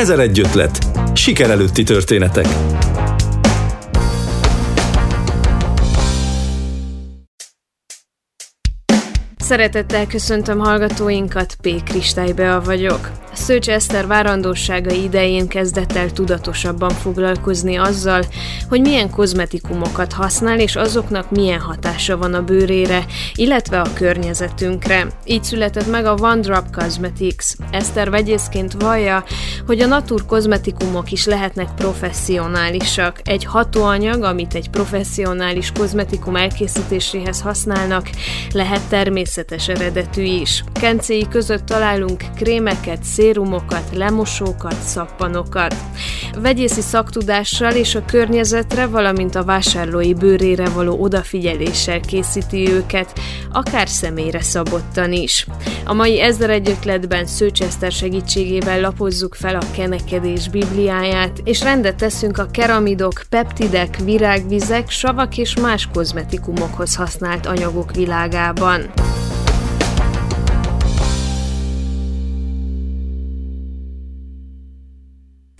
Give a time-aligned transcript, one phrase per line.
[0.00, 0.78] Ezer egy ötlet.
[1.14, 2.46] Siker előtti történetek.
[9.38, 11.82] Szeretettel köszöntöm hallgatóinkat, P.
[11.82, 13.10] Kristálybea vagyok.
[13.40, 18.24] Szőcs Eszter várandósága idején kezdett el tudatosabban foglalkozni azzal,
[18.68, 23.04] hogy milyen kozmetikumokat használ, és azoknak milyen hatása van a bőrére,
[23.34, 25.06] illetve a környezetünkre.
[25.24, 27.44] Így született meg a One Drop Cosmetics.
[27.70, 29.24] Eszter vegyészként vallja,
[29.66, 33.20] hogy a natur kozmetikumok is lehetnek professzionálisak.
[33.24, 38.10] Egy hatóanyag, amit egy professzionális kozmetikum elkészítéséhez használnak,
[38.52, 40.64] lehet természetes eredetű is.
[40.72, 45.74] Kencéi között találunk krémeket, szérumokat, lemosókat, szappanokat.
[46.42, 53.18] Vegyészi szaktudással és a környezetre, valamint a vásárlói bőrére való odafigyeléssel készíti őket,
[53.52, 55.46] akár személyre szabottan is.
[55.84, 61.96] A mai ezer egy ötletben Szőcs Eszter segítségével lapozzuk fel a kenekedés bibliáját, és rendet
[61.96, 68.90] teszünk a keramidok, peptidek, virágvizek, savak és más kozmetikumokhoz használt anyagok világában.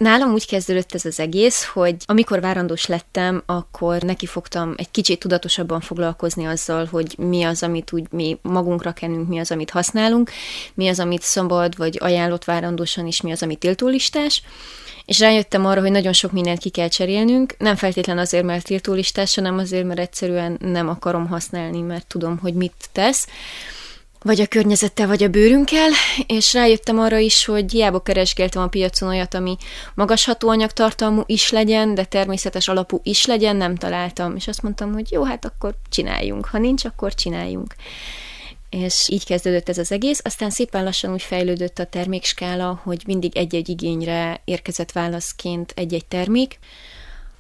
[0.01, 5.19] Nálam úgy kezdődött ez az egész, hogy amikor várandós lettem, akkor neki fogtam egy kicsit
[5.19, 10.31] tudatosabban foglalkozni azzal, hogy mi az, amit úgy mi magunkra kenünk, mi az, amit használunk,
[10.75, 14.43] mi az, amit szabad vagy ajánlott várandósan is, mi az, amit tiltólistás.
[15.05, 19.35] És rájöttem arra, hogy nagyon sok mindent ki kell cserélnünk, nem feltétlen azért, mert tiltólistás,
[19.35, 23.27] hanem azért, mert egyszerűen nem akarom használni, mert tudom, hogy mit tesz
[24.23, 25.91] vagy a környezettel, vagy a bőrünkkel,
[26.27, 29.57] és rájöttem arra is, hogy hiába keresgéltem a piacon olyat, ami
[29.95, 34.37] magas hatóanyagtartalmú is legyen, de természetes alapú is legyen, nem találtam.
[34.37, 36.47] És azt mondtam, hogy jó, hát akkor csináljunk.
[36.47, 37.75] Ha nincs, akkor csináljunk.
[38.71, 43.37] És így kezdődött ez az egész, aztán szépen lassan úgy fejlődött a termékskála, hogy mindig
[43.37, 46.59] egy-egy igényre érkezett válaszként egy-egy termék,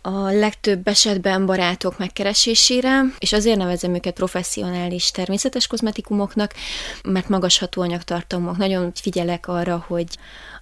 [0.02, 6.54] a legtöbb esetben barátok megkeresésére, és azért nevezem őket professzionális természetes kozmetikumoknak,
[7.02, 8.56] mert magas hatóanyagtartalmuk.
[8.56, 10.08] Nagyon figyelek arra, hogy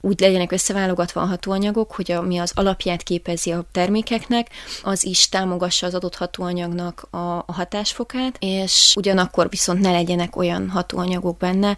[0.00, 4.48] úgy legyenek összeválogatva a hatóanyagok, hogy ami az alapját képezi a termékeknek,
[4.82, 7.16] az is támogassa az adott hatóanyagnak a,
[7.46, 11.76] a hatásfokát, és ugyanakkor viszont ne legyenek olyan hatóanyagok benne,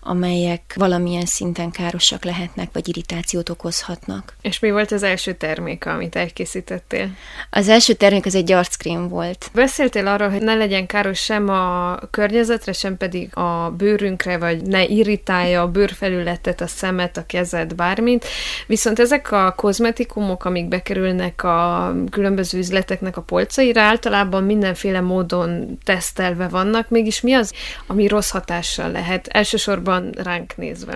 [0.00, 4.36] amelyek valamilyen szinten károsak lehetnek, vagy irritációt okozhatnak.
[4.40, 7.10] És mi volt az első termék, amit elkészítettél?
[7.50, 9.50] Az első termék az egy arckrém volt.
[9.54, 14.84] Beszéltél arról, hogy ne legyen káros sem a környezetre, sem pedig a bőrünkre, vagy ne
[14.84, 18.26] irritálja a bőrfelületet, a szemet, a kezet, veszed bármit,
[18.66, 26.48] viszont ezek a kozmetikumok, amik bekerülnek a különböző üzleteknek a polcaira, általában mindenféle módon tesztelve
[26.48, 27.52] vannak, mégis mi az,
[27.86, 30.94] ami rossz hatással lehet, elsősorban ránk nézve?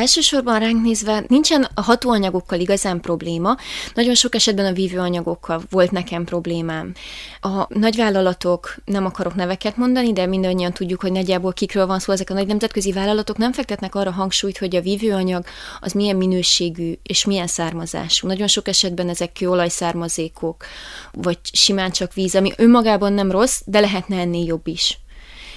[0.00, 3.56] Elsősorban ránk nézve nincsen a hatóanyagokkal igazán probléma,
[3.94, 6.92] nagyon sok esetben a vívőanyagokkal volt nekem problémám.
[7.40, 12.30] A nagyvállalatok, nem akarok neveket mondani, de mindannyian tudjuk, hogy nagyjából kikről van szó, ezek
[12.30, 15.44] a nagy nemzetközi vállalatok nem fektetnek arra hangsúlyt, hogy a vívőanyag
[15.80, 18.26] az milyen minőségű és milyen származású.
[18.26, 20.64] Nagyon sok esetben ezek kőolajszármazékok,
[21.12, 24.98] vagy simán csak víz, ami önmagában nem rossz, de lehetne ennél jobb is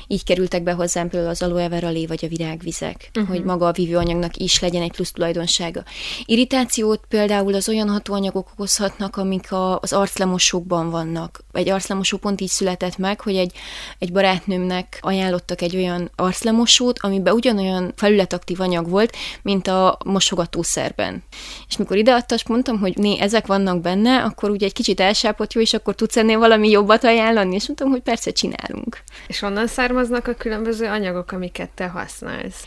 [0.07, 3.35] így kerültek be hozzám például az aloe vera lé vagy a virágvizek, uh-huh.
[3.35, 5.83] hogy maga a vívőanyagnak is legyen egy plusz tulajdonsága.
[6.25, 11.39] Irritációt például az olyan hatóanyagok okozhatnak, amik a, az arclemosókban vannak.
[11.51, 13.51] Egy arclemosó pont így született meg, hogy egy,
[13.99, 21.23] egy barátnőmnek ajánlottak egy olyan arclemosót, amiben ugyanolyan felületaktív anyag volt, mint a mosogatószerben.
[21.67, 25.61] És mikor ideadta, mondtam, hogy né, ezek vannak benne, akkor ugye egy kicsit elsápott jó,
[25.61, 29.03] és akkor tudsz ennél valami jobbat ajánlani, és mondtam, hogy persze csinálunk.
[29.27, 32.65] És onnan származik származnak a különböző anyagok, amiket te használsz?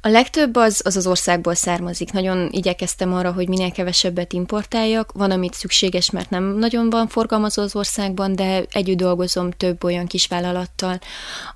[0.00, 2.12] A legtöbb az, az az országból származik.
[2.12, 5.12] Nagyon igyekeztem arra, hogy minél kevesebbet importáljak.
[5.12, 10.06] Van, amit szükséges, mert nem nagyon van forgalmazó az országban, de együtt dolgozom több olyan
[10.06, 10.98] kisvállalattal,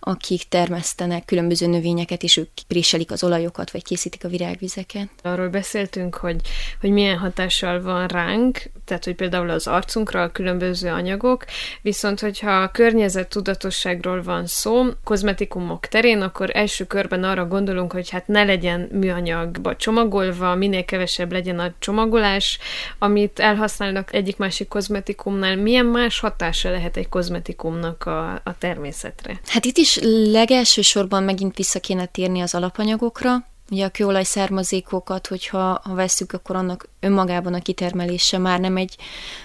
[0.01, 5.09] akik termesztenek különböző növényeket, és ők préselik az olajokat, vagy készítik a virágvizeket.
[5.23, 6.41] Arról beszéltünk, hogy,
[6.81, 11.45] hogy milyen hatással van ránk, tehát hogy például az arcunkra a különböző anyagok,
[11.83, 18.11] viszont hogyha a környezet tudatosságról van szó, kozmetikumok terén, akkor első körben arra gondolunk, hogy
[18.11, 22.59] hát ne legyen műanyagba csomagolva, minél kevesebb legyen a csomagolás,
[22.99, 25.57] amit elhasználnak egyik-másik kozmetikumnál.
[25.57, 29.41] Milyen más hatása lehet egy kozmetikumnak a, a természetre?
[29.47, 29.99] Hát itt is
[30.31, 36.33] legelső sorban megint vissza kéne térni az alapanyagokra, Ugye a kőolaj származékokat, hogyha ha vesszük,
[36.33, 38.97] akkor annak önmagában a kitermelése már nem egy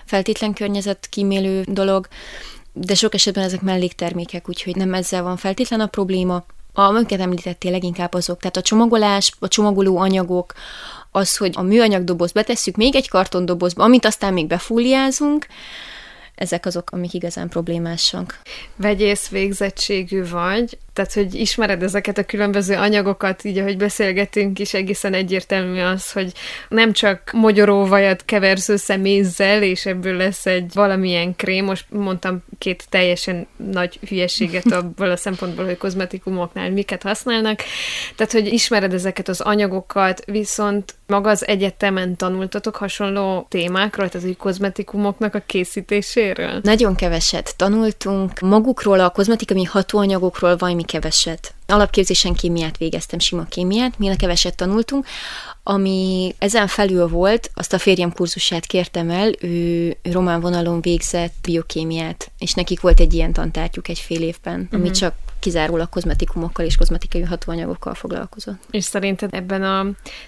[0.06, 2.08] feltétlen környezet kímélő dolog,
[2.74, 6.46] de sok esetben ezek melléktermékek, úgyhogy nem ezzel van feltétlen a probléma.
[6.82, 10.54] Amiket említettél leginkább azok, tehát a csomagolás, a csomagoló anyagok,
[11.12, 15.48] az, hogy a műanyag doboz betesszük még egy kartondobozba, amit aztán még befúliázunk,
[16.38, 18.40] ezek azok, amik igazán problémásak.
[18.76, 25.14] Vegyész végzettségű vagy, tehát, hogy ismered ezeket a különböző anyagokat, így ahogy beszélgetünk is, egészen
[25.14, 26.32] egyértelmű az, hogy
[26.70, 32.86] nem csak mogyoróvajat keversz össze mézzel, és ebből lesz egy valamilyen krém, most mondtam két
[32.90, 37.60] teljesen nagy hülyeséget abból a szempontból, hogy kozmetikumoknál miket használnak,
[38.16, 44.38] tehát, hogy ismered ezeket az anyagokat, viszont maga az egyetemen tanultatok hasonló témákról, tehát, hogy
[44.38, 45.44] kozmetikumoknak a
[46.34, 46.60] készítéséről?
[46.64, 48.40] Nagyon keveset tanultunk.
[48.40, 51.54] Magukról, a kozmetikai hatóanyagokról valami keveset.
[51.68, 55.06] Alapképzésen kémiát végeztem, sima kémiát, mi keveset tanultunk.
[55.64, 62.32] Ami ezen felül volt, azt a férjem kurzusát kértem el, ő román vonalon végzett biokémiát,
[62.40, 64.80] és nekik volt egy ilyen tantárgyuk egy fél évben, uh-huh.
[64.80, 64.98] ami mhm.
[64.98, 68.62] csak kizárólag kozmetikumokkal és kozmetikai hatóanyagokkal foglalkozott.
[68.72, 69.86] És szerinted ebben a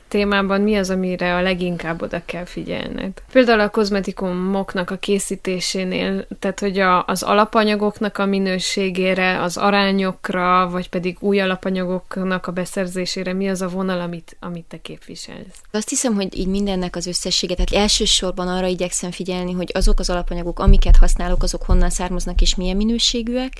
[0.07, 3.11] témában mi az, amire a leginkább oda kell figyelned?
[3.31, 10.89] Például a kozmetikumoknak a készítésénél, tehát hogy a, az alapanyagoknak a minőségére, az arányokra, vagy
[10.89, 15.61] pedig új alapanyagoknak a beszerzésére mi az a vonal, amit, amit te képviselsz?
[15.71, 20.09] Azt hiszem, hogy így mindennek az összessége, tehát elsősorban arra igyekszem figyelni, hogy azok az
[20.09, 23.53] alapanyagok, amiket használok, azok honnan származnak és milyen minőségűek,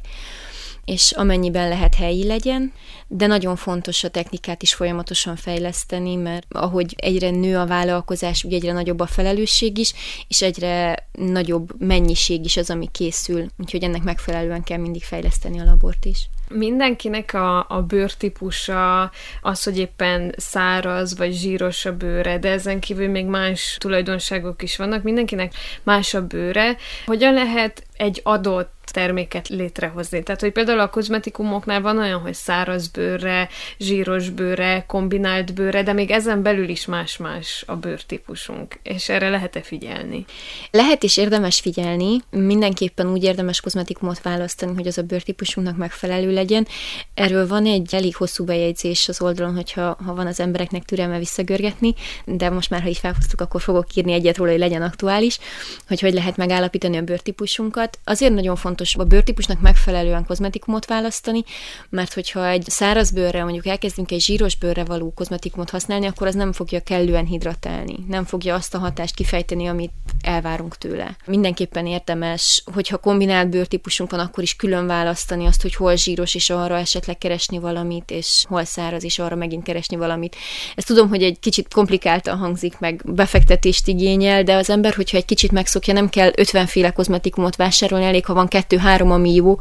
[0.86, 2.74] és amennyiben lehet helyi legyen,
[3.08, 8.56] de nagyon fontos a technikát is folyamatosan fejleszteni, mert ahogy egyre nő a vállalkozás, ugye
[8.56, 9.94] egyre nagyobb a felelősség is,
[10.28, 15.64] és egyre nagyobb mennyiség is az, ami készül, úgyhogy ennek megfelelően kell mindig fejleszteni a
[15.64, 16.30] labort is.
[16.50, 19.12] Mindenkinek a, a bőrtípusa
[19.42, 24.78] az, hogy éppen száraz vagy zsíros a bőre, de ezen kívül még más tulajdonságok is
[24.78, 25.04] vannak.
[25.04, 25.54] Mindenkinek
[25.84, 26.78] más a bőre.
[27.06, 30.24] Hogyan lehet egy adott terméket létrehozni.
[30.24, 33.50] Tehát, hogy például a kozmetikumoknál van olyan, hogy száraz bőrre,
[33.80, 39.62] zsíros bőrre, kombinált bőrre, de még ezen belül is más-más a bőrtípusunk, és erre lehet-e
[39.62, 40.26] figyelni?
[40.72, 46.68] Lehet és érdemes figyelni, mindenképpen úgy érdemes kozmetikumot választani, hogy az a bőrtípusunknak megfelelő legyen.
[47.14, 51.94] Erről van egy elég hosszú bejegyzés az oldalon, hogyha ha van az embereknek türelme visszagörgetni,
[52.26, 55.40] de most már, ha így felhoztuk, akkor fogok írni egyet róla, hogy legyen aktuális,
[55.88, 57.89] hogy hogy lehet megállapítani a bőrtípusunkat.
[58.04, 61.44] Azért nagyon fontos a bőrtípusnak megfelelően kozmetikumot választani,
[61.90, 66.36] mert hogyha egy száraz bőrre, mondjuk elkezdünk egy zsíros bőrre való kozmetikumot használni, akkor az
[66.36, 69.92] nem fogja kellően hidratálni, nem fogja azt a hatást kifejteni, amit
[70.22, 71.18] elvárunk tőle.
[71.26, 76.50] Mindenképpen érdemes, hogyha kombinált bőrtípusunk van, akkor is külön választani azt, hogy hol zsíros, és
[76.50, 80.36] arra esetleg keresni valamit, és hol száraz, és arra megint keresni valamit.
[80.76, 85.26] Ezt tudom, hogy egy kicsit komplikáltan hangzik, meg befektetést igényel, de az ember, hogyha egy
[85.26, 89.58] kicsit megszokja, nem kell 50 féle kozmetikumot vásárolni, elég, ha van kettő-három, ami jó,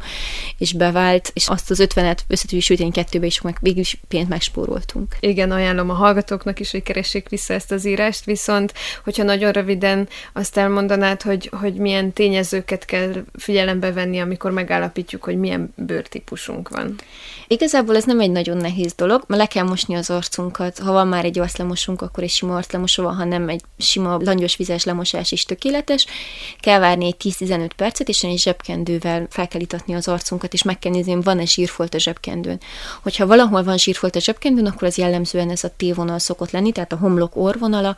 [0.57, 4.29] és bevált, és azt az ötvenet össze tudjuk sütni kettőbe, és meg végül is pénzt
[4.29, 5.15] megspóroltunk.
[5.19, 8.73] Igen, ajánlom a hallgatóknak is, hogy keressék vissza ezt az írást, viszont
[9.03, 15.37] hogyha nagyon röviden azt elmondanád, hogy, hogy milyen tényezőket kell figyelembe venni, amikor megállapítjuk, hogy
[15.37, 16.95] milyen bőrtípusunk van.
[17.47, 20.79] Igazából ez nem egy nagyon nehéz dolog, mert le kell mosni az arcunkat.
[20.79, 24.55] Ha van már egy arclemosunk, akkor egy sima arclemosó van, ha nem egy sima langyos
[24.55, 26.05] vizes lemosás is tökéletes.
[26.59, 30.79] Kell várni egy 10-15 percet, és egy zsebkendővel fel kell itatni az arcunkat, és meg
[30.79, 32.59] kell nézni, van-e zsírfolt a zsebkendőn.
[33.01, 36.91] Hogyha valahol van zsírfolt a zsebkendőn, akkor az jellemzően ez a T-vonal szokott lenni, tehát
[36.91, 37.97] a homlok orvonala.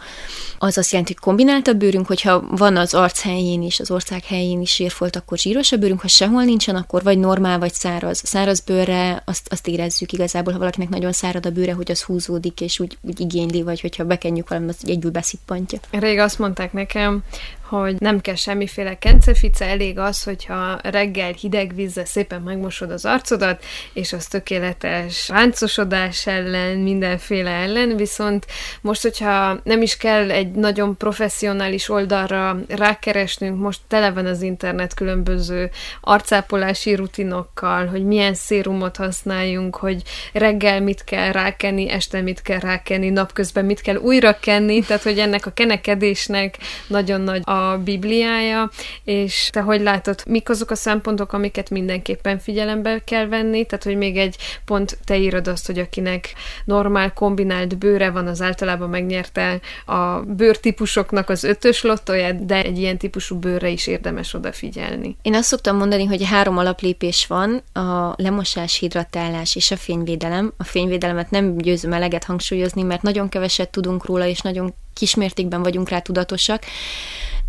[0.58, 4.26] Az azt jelenti, hogy kombinált a bőrünk, hogyha van az arc helyén is, az ország
[4.26, 8.22] helyén is zsírfolt, akkor zsíros a bőrünk, ha sehol nincsen, akkor vagy normál, vagy száraz.
[8.26, 12.62] Száraz bőrre azt, azt érezzük igazából, ha valakinek nagyon szárad a bőre, hogy az húzódik,
[12.62, 15.80] és úgy, úgy igényli, vagy hogyha bekenjük valami, az egyből beszippantja.
[15.92, 17.24] Rég azt mondták nekem,
[17.72, 23.64] hogy nem kell semmiféle kencefice, elég az, hogyha reggel hideg vízzel szépen megmosod az arcodat,
[23.94, 28.46] és az tökéletes ráncosodás ellen, mindenféle ellen, viszont
[28.82, 34.94] most, hogyha nem is kell egy nagyon professzionális oldalra rákeresnünk, most tele van az internet
[34.94, 35.70] különböző
[36.02, 40.02] arcápolási rutinokkal, hogy milyen szérumot használjunk, hogy
[40.34, 45.20] reggel mit kell rákenni, este mit kell rákenni, napközben mit kell újra kenni, tehát hogy
[45.20, 48.70] ennek a kenekedésnek nagyon nagy a Bibliája,
[49.04, 53.98] és te hogy látod, mik azok a szempontok, amiket mindenképpen figyelembe kell venni, tehát hogy
[53.98, 56.34] még egy pont te írod azt, hogy akinek
[56.66, 62.98] normál kombinált bőre van, az általában megnyerte a bőrtípusoknak az ötös lottóját, de egy ilyen
[62.98, 65.16] típusú bőrre is érdemes odafigyelni.
[65.22, 70.54] Én azt szoktam mondani, hogy három alaplépés van, a lemosás, hidratálás és a fényvédelem.
[70.58, 75.90] A fényvédelemet nem győzöm eleget hangsúlyozni, mert nagyon keveset tudunk róla, és nagyon kismértékben vagyunk
[75.90, 76.64] rá tudatosak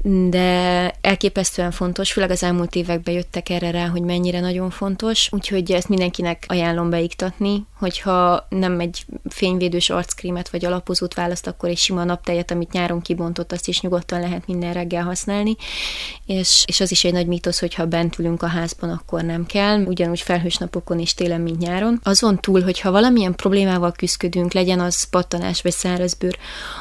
[0.05, 5.73] de elképesztően fontos, főleg az elmúlt években jöttek erre rá, hogy mennyire nagyon fontos, úgyhogy
[5.73, 12.05] ezt mindenkinek ajánlom beiktatni, hogyha nem egy fényvédős arckrémet vagy alapozót választ, akkor egy sima
[12.05, 15.57] naptejet, amit nyáron kibontott, azt is nyugodtan lehet minden reggel használni,
[16.27, 19.47] és, és az is egy nagy mítosz, hogy ha bent ülünk a házban, akkor nem
[19.47, 22.01] kell, ugyanúgy felhős napokon is télen, mint nyáron.
[22.03, 26.39] Azon túl, hogyha valamilyen problémával küzdködünk, legyen az pattanás vagy szárazbőr,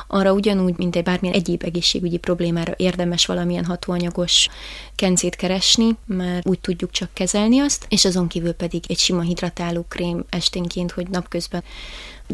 [0.07, 4.47] arra ugyanúgy, mint egy bármilyen egyéb egészségügyi problémára érdemes valamilyen hatóanyagos
[4.95, 9.85] kencét keresni, mert úgy tudjuk csak kezelni azt, és azon kívül pedig egy sima hidratáló
[9.87, 11.63] krém esténként, hogy napközben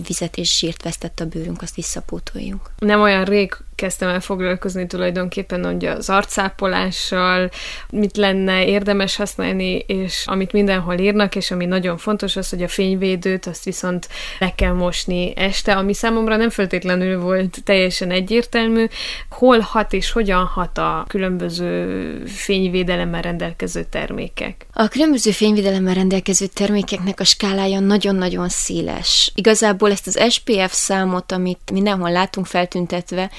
[0.07, 2.71] vizet és zsírt vesztett a bőrünk, azt visszapótoljuk.
[2.77, 7.49] Nem olyan rég kezdtem el foglalkozni tulajdonképpen ugye az arcápolással,
[7.89, 12.67] mit lenne érdemes használni, és amit mindenhol írnak, és ami nagyon fontos az, hogy a
[12.67, 14.07] fényvédőt azt viszont
[14.39, 18.85] le kell mosni este, ami számomra nem feltétlenül volt teljesen egyértelmű.
[19.29, 24.65] Hol hat és hogyan hat a különböző fényvédelemmel rendelkező termékek?
[24.73, 29.31] A különböző fényvédelemmel rendelkező termékeknek a skálája nagyon-nagyon széles.
[29.35, 33.31] Igazából ezt az SPF számot, amit mindenhol látunk feltüntetve,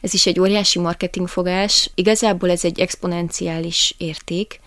[0.00, 1.90] ez is egy óriási marketingfogás.
[1.94, 4.60] Igazából ez egy exponenciális érték.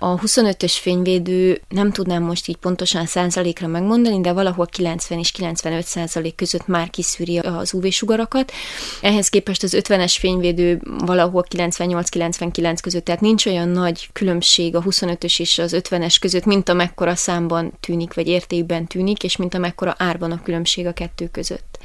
[0.00, 5.86] A 25-ös fényvédő nem tudnám most így pontosan százalékra megmondani, de valahol 90 és 95
[5.86, 8.52] százalék között már kiszűri az UV-sugarakat.
[9.00, 15.40] Ehhez képest az 50-es fényvédő valahol 98-99 között, tehát nincs olyan nagy különbség a 25-ös
[15.40, 20.32] és az 50-es között, mint amekkora számban tűnik, vagy értékben tűnik, és mint amekkora árban
[20.32, 21.78] a különbség a kettő között.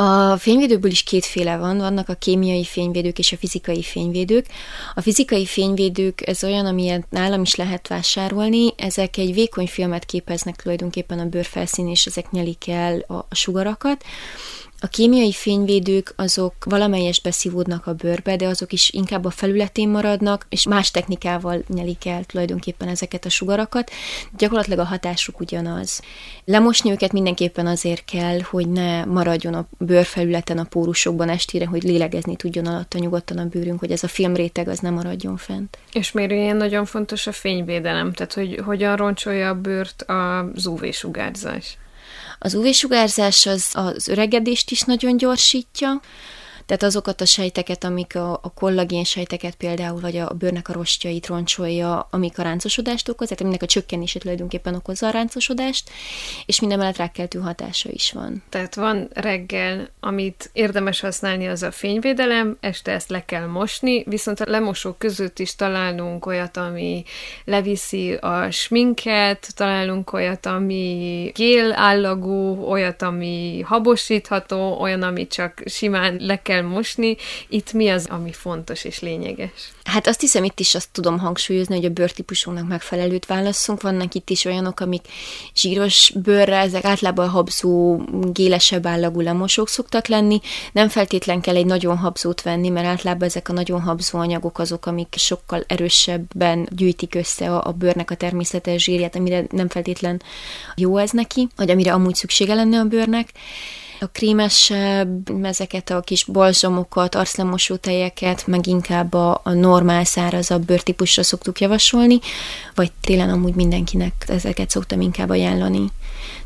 [0.00, 4.46] A fényvédőből is kétféle van, vannak a kémiai fényvédők és a fizikai fényvédők.
[4.94, 10.56] A fizikai fényvédők ez olyan, amilyet nálam is lehet vásárolni, ezek egy vékony filmet képeznek
[10.56, 14.04] tulajdonképpen a bőrfelszín, és ezek nyelik el a sugarakat.
[14.80, 20.46] A kémiai fényvédők azok valamelyes beszívódnak a bőrbe, de azok is inkább a felületén maradnak,
[20.48, 23.90] és más technikával nyelik el tulajdonképpen ezeket a sugarakat.
[24.36, 26.02] Gyakorlatilag a hatásuk ugyanaz.
[26.44, 32.36] Lemosni őket mindenképpen azért kell, hogy ne maradjon a bőrfelületen, a pórusokban estére, hogy lélegezni
[32.36, 35.78] tudjon alatta nyugodtan a bőrünk, hogy ez a filmréteg az nem maradjon fent.
[35.92, 38.12] És miért ilyen nagyon fontos a fényvédelem?
[38.12, 41.78] Tehát, hogy hogyan roncsolja a bőrt az UV-sugárzás?
[42.38, 46.00] Az UV-sugárzás az, az öregedést is nagyon gyorsítja,
[46.68, 51.26] tehát azokat a sejteket, amik a, a kollagén sejteket például, vagy a bőrnek a rostjait
[51.26, 55.90] roncsolja, amik a ráncosodást okoz, tehát aminek a csökkenése tulajdonképpen okozza a ráncosodást,
[56.46, 58.42] és minden mellett rákkeltő hatása is van.
[58.48, 64.40] Tehát van reggel, amit érdemes használni, az a fényvédelem, este ezt le kell mosni, viszont
[64.40, 67.04] a lemosók között is találunk olyat, ami
[67.44, 76.16] leviszi a sminket, találunk olyat, ami gél állagú, olyat, ami habosítható, olyan, ami csak simán
[76.20, 77.16] le kell kell mosni.
[77.48, 79.50] Itt mi az, ami fontos és lényeges?
[79.84, 83.82] Hát azt hiszem, itt is azt tudom hangsúlyozni, hogy a bőrtípusunknak megfelelőt válasszunk.
[83.82, 85.06] Vannak itt is olyanok, amik
[85.54, 88.00] zsíros bőrre, ezek általában habzó,
[88.32, 90.40] gélesebb állagú lemosók szoktak lenni.
[90.72, 94.86] Nem feltétlen kell egy nagyon habzót venni, mert általában ezek a nagyon habzó anyagok azok,
[94.86, 100.22] amik sokkal erősebben gyűjtik össze a, a bőrnek a természetes zsírját, amire nem feltétlen
[100.76, 103.32] jó ez neki, vagy amire amúgy szüksége lenne a bőrnek
[104.00, 111.22] a krémesebb, ezeket a kis balzsamokat, arclemosó tejeket, meg inkább a, a normál szárazabb bőrtípusra
[111.22, 112.18] szoktuk javasolni,
[112.74, 115.86] vagy télen amúgy mindenkinek ezeket szoktam inkább ajánlani.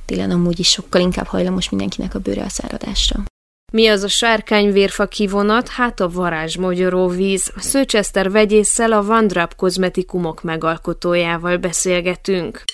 [0.04, 3.22] Télen amúgy is sokkal inkább hajlamos mindenkinek a bőre a száradásra.
[3.72, 5.68] Mi az a sárkányvérfa kivonat?
[5.68, 7.52] Hát a varázsmogyoró víz.
[7.56, 12.64] Szőcseszter vegyésszel a Vandrap kozmetikumok megalkotójával beszélgetünk.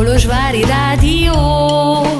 [0.00, 2.19] Kolozsvári Rádió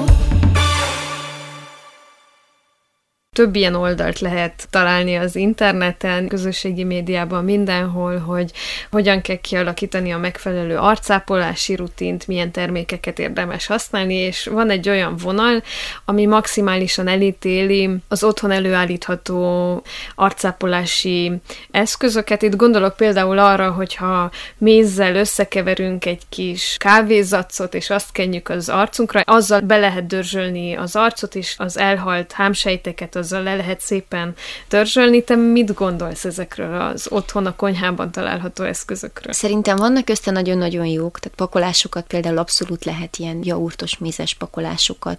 [3.37, 8.53] több ilyen oldalt lehet találni az interneten, közösségi médiában, mindenhol, hogy
[8.91, 15.17] hogyan kell kialakítani a megfelelő arcápolási rutint, milyen termékeket érdemes használni, és van egy olyan
[15.17, 15.63] vonal,
[16.05, 19.83] ami maximálisan elítéli az otthon előállítható
[20.15, 21.33] arcápolási
[21.71, 22.43] eszközöket.
[22.43, 29.21] Itt gondolok például arra, hogyha mézzel összekeverünk egy kis kávézacot, és azt kenjük az arcunkra,
[29.25, 34.35] azzal be lehet dörzsölni az arcot, és az elhalt hámsejteket, azzal le lehet szépen
[34.69, 35.25] törzsölni.
[35.25, 39.33] Te mit gondolsz ezekről az otthon a konyhában található eszközökről?
[39.33, 45.19] Szerintem vannak közte nagyon-nagyon jók, tehát pakolásokat például abszolút lehet ilyen jaurtos mézes pakolásokat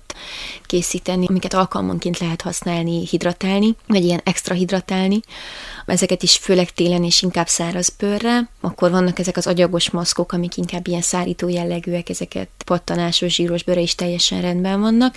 [0.66, 5.20] készíteni, amiket alkalmanként lehet használni, hidratálni, vagy ilyen extra hidratálni.
[5.86, 8.50] Ezeket is főleg télen és inkább száraz bőrre.
[8.62, 13.80] Akkor vannak ezek az agyagos maszkok, amik inkább ilyen szárító jellegűek, ezeket pattanásos, zsíros bőre
[13.80, 15.16] is teljesen rendben vannak.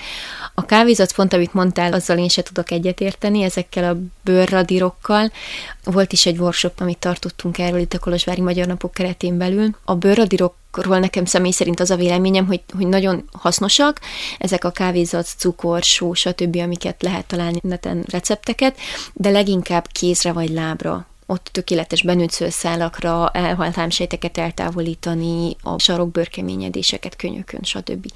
[0.54, 5.32] A kávézat pont, amit mondtál, azzal én se tudok egyetérteni, ezekkel a bőrradírokkal.
[5.84, 9.76] Volt is egy workshop, amit tartottunk erről itt a Kolozsvári Magyar Napok keretén belül.
[9.84, 14.00] A bőrradírok ról nekem személy szerint az a véleményem, hogy, hogy nagyon hasznosak,
[14.38, 18.76] ezek a kávézat, cukor, só, stb., amiket lehet találni neten recepteket,
[19.12, 27.60] de leginkább kézre vagy lábra ott tökéletes benőtt szőszálakra, elhalt hámsejteket eltávolítani, a sarokbőrkeményedéseket, könyökön,
[27.62, 28.06] stb.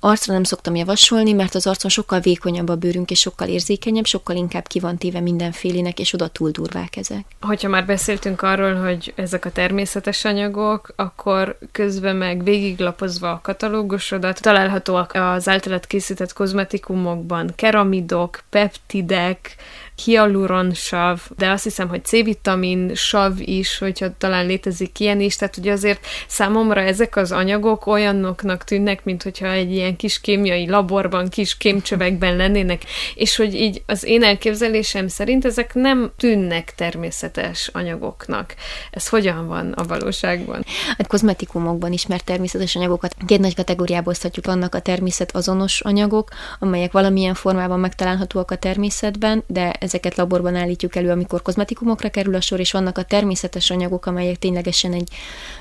[0.00, 4.36] Arcra nem szoktam javasolni, mert az arcon sokkal vékonyabb a bőrünk, és sokkal érzékenyebb, sokkal
[4.36, 7.24] inkább ki van téve mindenfélének, és oda túl durvák ezek.
[7.40, 14.40] Hogyha már beszéltünk arról, hogy ezek a természetes anyagok, akkor közben meg végiglapozva a katalógusodat
[14.40, 19.56] találhatóak az általad készített kozmetikumokban keramidok, peptidek,
[20.04, 25.72] hialuronsav, de azt hiszem, hogy C-vitamin sav is, hogyha talán létezik ilyen is, tehát ugye
[25.72, 31.56] azért számomra ezek az anyagok olyanoknak tűnnek, mint hogyha egy ilyen kis kémiai laborban, kis
[31.56, 32.82] kémcsövekben lennének,
[33.14, 38.54] és hogy így az én elképzelésem szerint ezek nem tűnnek természetes anyagoknak.
[38.90, 40.64] Ez hogyan van a valóságban?
[40.98, 44.46] A kozmetikumokban ismert természetes anyagokat két nagy kategóriába oszthatjuk.
[44.46, 46.28] Vannak a természet azonos anyagok,
[46.58, 52.40] amelyek valamilyen formában megtalálhatóak a természetben, de ezeket laborban állítjuk elő, amikor kozmetikumokra kerül a
[52.40, 55.08] sor, és vannak a természetes anyagok, amelyek ténylegesen egy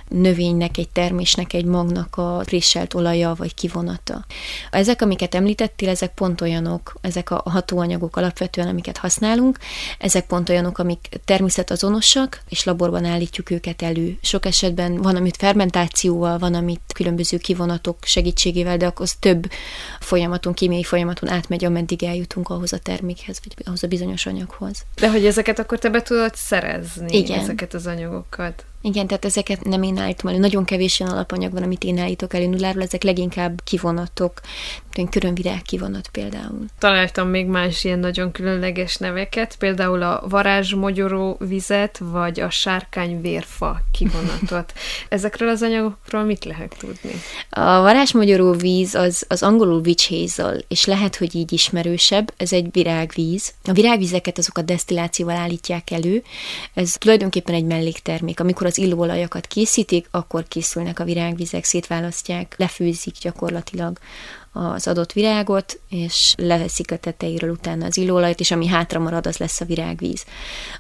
[0.07, 4.25] növénynek, egy termésnek, egy magnak a préselt olaja vagy kivonata.
[4.71, 9.57] Ezek, amiket említettél, ezek pont olyanok, ezek a hatóanyagok alapvetően, amiket használunk,
[10.00, 14.17] ezek pont olyanok, amik természetazonosak, és laborban állítjuk őket elő.
[14.21, 19.50] Sok esetben van, amit fermentációval, van, amit különböző kivonatok segítségével, de akkor az több
[20.00, 24.85] folyamaton, kémiai folyamaton átmegy, ameddig eljutunk ahhoz a termékhez, vagy ahhoz a bizonyos anyaghoz.
[24.95, 27.39] De hogy ezeket akkor te be tudod szerezni, Igen.
[27.39, 28.65] ezeket az anyagokat?
[28.81, 30.39] Igen, tehát ezeket nem én állítom elő.
[30.39, 34.41] Nagyon kevés olyan alapanyag van, amit én állítok elő nulláról, ezek leginkább kivonatok,
[35.09, 36.65] körönvirág kivonat például.
[36.79, 43.81] Találtam még más ilyen nagyon különleges neveket, például a varázsmogyoró vizet, vagy a sárkány vérfa
[43.91, 44.74] kivonatot.
[45.09, 47.12] Ezekről az anyagokról mit lehet tudni?
[47.49, 52.34] A varázsmogyoró víz az, az angolul witch hazel, és lehet, hogy így ismerősebb.
[52.38, 53.54] Ez egy virágvíz.
[53.63, 56.23] A virágvízeket azok a desztillációval állítják elő.
[56.73, 58.39] Ez tulajdonképpen egy melléktermék.
[58.39, 63.97] Amikor az illóolajakat készítik, akkor készülnek a virágvizek, szétválasztják, lefőzik gyakorlatilag
[64.51, 69.38] az adott virágot, és leveszik a tetejéről utána az illóolajat, és ami hátra marad, az
[69.38, 70.25] lesz a virágvíz.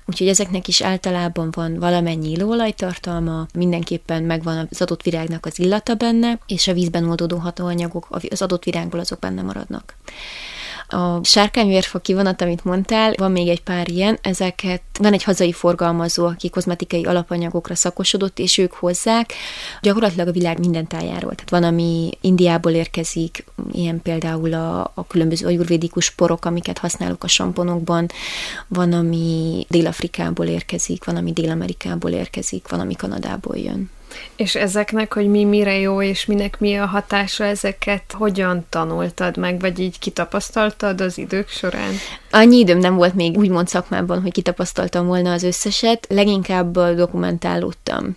[0.05, 6.39] Úgyhogy ezeknek is általában van valamennyi illóolajtartalma, mindenképpen megvan az adott virágnak az illata benne,
[6.47, 9.95] és a vízben oldódó hatóanyagok az adott virágból azok benne maradnak.
[10.91, 16.25] A sárkányvérfa kivonat, amit mondtál, van még egy pár ilyen, ezeket van egy hazai forgalmazó,
[16.25, 19.33] aki kozmetikai alapanyagokra szakosodott, és ők hozzák
[19.81, 21.35] gyakorlatilag a világ minden tájáról.
[21.35, 27.27] Tehát van, ami Indiából érkezik, ilyen például a, a különböző ajurvédikus porok, amiket használok a
[27.27, 28.07] samponokban,
[28.67, 33.89] van, ami Dél-Afrikából érkezik, van, ami Dél-Amerikából érkezik, van, ami Kanadából jön.
[34.35, 39.59] És ezeknek, hogy mi mire jó, és minek mi a hatása, ezeket hogyan tanultad meg,
[39.59, 41.93] vagy így kitapasztaltad az idők során?
[42.31, 48.15] Annyi időm nem volt még úgymond szakmában, hogy kitapasztaltam volna az összeset, leginkább dokumentálódtam.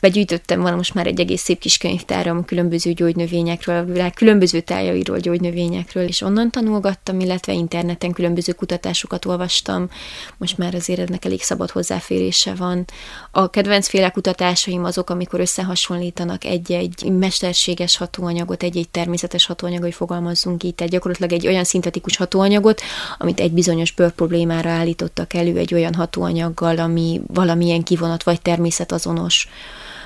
[0.00, 5.18] Begyűjtöttem volna most már egy egész szép kis könyvtáram különböző gyógynövényekről, a világ különböző tájairól,
[5.18, 9.88] gyógynövényekről, és onnan tanulgattam, illetve interneten különböző kutatásokat olvastam.
[10.36, 12.84] Most már azért ennek elég szabad hozzáférése van.
[13.30, 20.74] A kedvencféle kutatásaim azok, amikor összehasonlítanak egy-egy mesterséges hatóanyagot, egy-egy természetes hatóanyagot, hogy fogalmazzunk így,
[20.74, 22.80] tehát gyakorlatilag egy olyan szintetikus hatóanyagot,
[23.18, 29.48] amit egy bizonyos bőr problémára állítottak elő egy olyan hatóanyaggal, ami valamilyen kivonat vagy természetazonos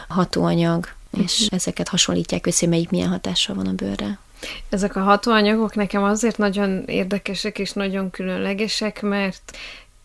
[0.09, 1.59] hatóanyag, és uh-huh.
[1.59, 4.19] ezeket hasonlítják össze, melyik milyen hatással van a bőrre.
[4.69, 9.57] Ezek a hatóanyagok nekem azért nagyon érdekesek és nagyon különlegesek, mert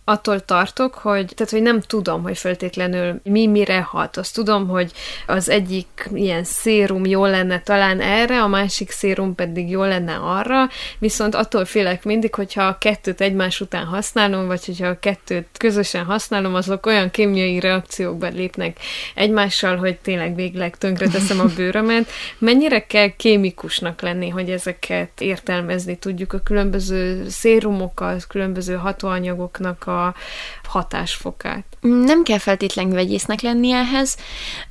[0.09, 4.17] attól tartok, hogy, tehát, hogy nem tudom, hogy feltétlenül mi mire hat.
[4.17, 4.91] Azt tudom, hogy
[5.25, 10.69] az egyik ilyen szérum jó lenne talán erre, a másik szérum pedig jó lenne arra,
[10.99, 16.05] viszont attól félek mindig, hogyha a kettőt egymás után használom, vagy hogyha a kettőt közösen
[16.05, 18.77] használom, azok olyan kémiai reakciókba lépnek
[19.15, 22.09] egymással, hogy tényleg végleg tönkreteszem a bőrömet.
[22.37, 30.15] Mennyire kell kémikusnak lenni, hogy ezeket értelmezni tudjuk, a különböző szérumokat, különböző hatóanyagoknak a
[30.63, 31.65] hatásfokát?
[31.81, 34.17] Nem kell feltétlenül vegyésznek lenni ehhez,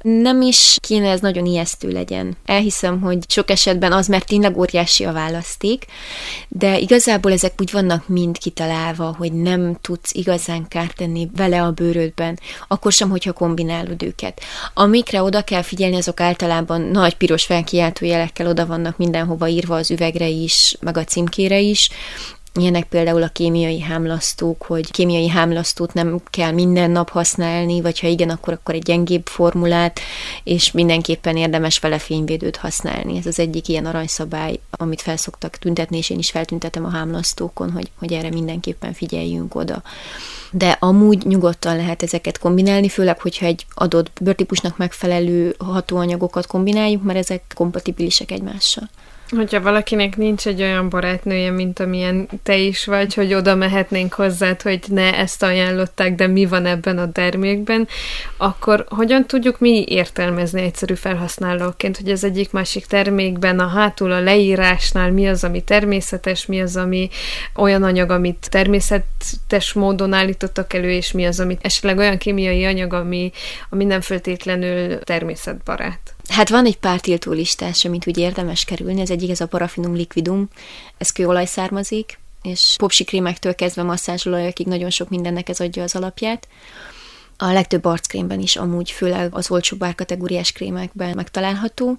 [0.03, 2.37] nem is kéne ez nagyon ijesztő legyen.
[2.45, 5.85] Elhiszem, hogy sok esetben az, mert tényleg óriási a választék,
[6.49, 11.71] de igazából ezek úgy vannak mind kitalálva, hogy nem tudsz igazán kárt tenni vele a
[11.71, 14.41] bőrödben, akkor sem, hogyha kombinálod őket.
[14.75, 19.91] Amikre oda kell figyelni, azok általában nagy piros felkiáltó jelekkel oda vannak mindenhova írva az
[19.91, 21.91] üvegre is, meg a címkére is,
[22.57, 28.07] Ilyenek például a kémiai hámlasztók, hogy kémiai hámlasztót nem kell minden nap használni, vagy ha
[28.07, 30.01] igen, akkor akkor egy gyengébb formulát,
[30.45, 33.17] és mindenképpen érdemes vele fényvédőt használni.
[33.19, 37.91] Ez az egyik ilyen aranyszabály, amit felszoktak tüntetni, és én is feltüntetem a hámlasztókon, hogy,
[37.99, 39.83] hogy erre mindenképpen figyeljünk oda.
[40.51, 47.19] De amúgy nyugodtan lehet ezeket kombinálni, főleg, hogyha egy adott bőrtípusnak megfelelő hatóanyagokat kombináljuk, mert
[47.19, 48.89] ezek kompatibilisek egymással.
[49.31, 54.63] Hogyha valakinek nincs egy olyan barátnője, mint amilyen te is vagy, hogy oda mehetnénk hozzád,
[54.63, 57.89] hogy ne ezt ajánlották, de mi van ebben a termékben,
[58.37, 64.21] akkor hogyan tudjuk mi értelmezni egyszerű felhasználóként, hogy az egyik másik termékben a hátul a
[64.21, 67.09] leírásnál mi az, ami természetes, mi az, ami
[67.55, 72.93] olyan anyag, amit természetes módon állítottak elő, és mi az, amit esetleg olyan kémiai anyag,
[72.93, 73.33] ami,
[73.71, 76.16] ami nem feltétlenül természetbarát.
[76.29, 79.01] Hát van egy pár tiltó listás, amit úgy érdemes kerülni.
[79.01, 80.49] Ez egyik, ez a parafinum liquidum,
[80.99, 86.49] ez kőolaj származik, és popsi krémektől kezdve masszázsolajokig nagyon sok mindennek ez adja az alapját.
[87.37, 91.99] A legtöbb arckrémben is amúgy, főleg az olcsó bárkategóriás krémekben megtalálható.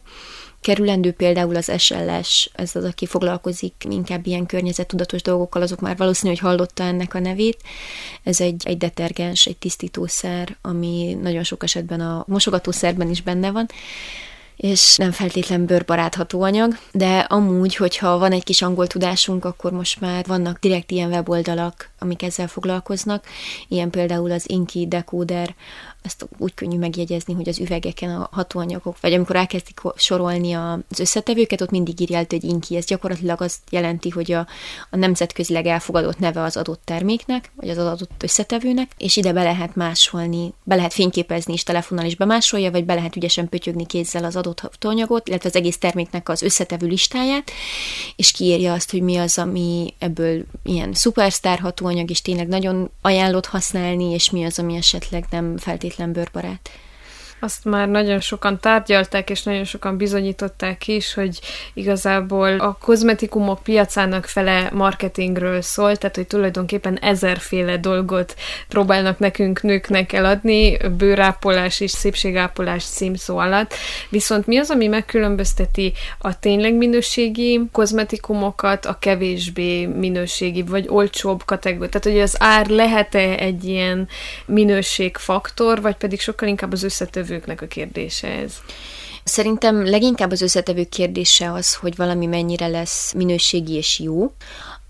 [0.68, 6.30] Kerülendő például az SLS, ez az, aki foglalkozik inkább ilyen környezettudatos dolgokkal, azok már valószínű,
[6.30, 7.58] hogy hallotta ennek a nevét.
[8.24, 13.68] Ez egy, egy detergens, egy tisztítószer, ami nagyon sok esetben a mosogatószerben is benne van
[14.58, 20.00] és nem feltétlen bőrbarát hatóanyag, de amúgy, hogyha van egy kis angol tudásunk, akkor most
[20.00, 23.26] már vannak direkt ilyen weboldalak, amik ezzel foglalkoznak,
[23.68, 25.56] ilyen például az Inki Decoder,
[26.08, 31.62] ezt úgy könnyű megjegyezni, hogy az üvegeken a hatóanyagok, vagy amikor elkezdik sorolni az összetevőket,
[31.62, 32.76] ott mindig írja hogy inki.
[32.76, 34.48] Ez gyakorlatilag azt jelenti, hogy a,
[34.90, 39.76] a nemzetközileg elfogadott neve az adott terméknek, vagy az adott összetevőnek, és ide be lehet
[39.76, 44.36] másolni, be lehet fényképezni és telefonnal is bemásolja, vagy be lehet ügyesen pötyögni kézzel az
[44.36, 47.52] adott hatóanyagot, illetve az egész terméknek az összetevő listáját,
[48.16, 53.46] és kiírja azt, hogy mi az, ami ebből ilyen szupersztár hatóanyag, és tényleg nagyon ajánlott
[53.46, 56.70] használni, és mi az, ami esetleg nem feltétlenül feltétlen bőrbarát.
[57.40, 61.40] Azt már nagyon sokan tárgyalták, és nagyon sokan bizonyították is, hogy
[61.74, 68.36] igazából a kozmetikumok piacának fele marketingről szól, tehát hogy tulajdonképpen ezerféle dolgot
[68.68, 73.74] próbálnak nekünk nőknek eladni, bőrápolás és szépségápolás címszó alatt.
[74.10, 81.92] Viszont mi az, ami megkülönbözteti a tényleg minőségi kozmetikumokat a kevésbé minőségi, vagy olcsóbb kategóriát?
[81.92, 84.08] Tehát, hogy az ár lehet-e egy ilyen
[84.46, 88.54] minőségfaktor, vagy pedig sokkal inkább az összetevő összetevőknek a kérdése ez?
[89.24, 94.32] Szerintem leginkább az összetevők kérdése az, hogy valami mennyire lesz minőségi és jó.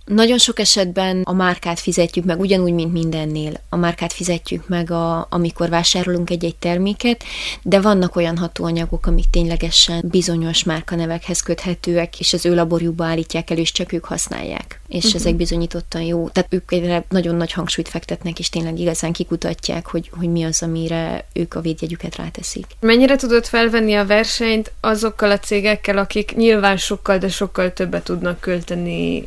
[0.07, 3.53] Nagyon sok esetben a márkát fizetjük meg, ugyanúgy, mint mindennél.
[3.69, 7.23] A márkát fizetjük meg, a, amikor vásárolunk egy-egy terméket,
[7.61, 13.61] de vannak olyan hatóanyagok, amik ténylegesen bizonyos márkanevekhez köthetőek, és az ő laborjukba állítják elő,
[13.61, 15.21] és csak ők használják és uh-huh.
[15.21, 16.29] ezek bizonyítottan jó.
[16.29, 20.63] Tehát ők egyre nagyon nagy hangsúlyt fektetnek, és tényleg igazán kikutatják, hogy, hogy mi az,
[20.63, 22.65] amire ők a védjegyüket ráteszik.
[22.79, 28.39] Mennyire tudod felvenni a versenyt azokkal a cégekkel, akik nyilván sokkal, de sokkal többet tudnak
[28.39, 29.23] költeni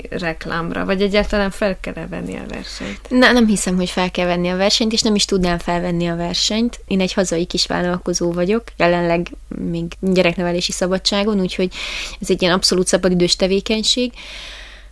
[0.72, 3.00] reklámra, vagy egyáltalán fel kell venni a versenyt?
[3.08, 6.16] Na, nem hiszem, hogy fel kell venni a versenyt, és nem is tudnám felvenni a
[6.16, 6.80] versenyt.
[6.86, 11.72] Én egy hazai kis vállalkozó vagyok, jelenleg még gyereknevelési szabadságon, úgyhogy
[12.20, 14.12] ez egy ilyen abszolút szabadidős tevékenység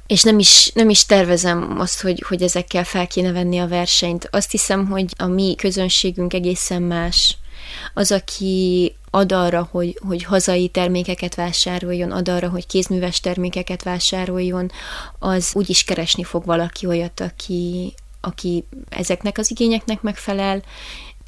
[0.06, 4.28] és nem is, nem is tervezem azt, hogy, hogy ezekkel fel kéne venni a versenyt.
[4.30, 7.36] Azt hiszem, hogy a mi közönségünk egészen más.
[7.94, 14.70] Az, aki ad arra, hogy, hogy hazai termékeket vásároljon, ad arra, hogy kézműves termékeket vásároljon,
[15.18, 20.62] az úgy is keresni fog valaki olyat, aki, aki ezeknek az igényeknek megfelel,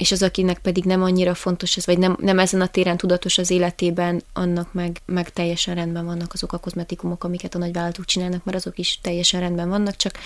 [0.01, 3.39] és az, akinek pedig nem annyira fontos ez, vagy nem, nem ezen a téren tudatos
[3.39, 8.45] az életében, annak meg, meg teljesen rendben vannak azok a kozmetikumok, amiket a nagyvállalatok csinálnak,
[8.45, 10.19] mert azok is teljesen rendben vannak, csak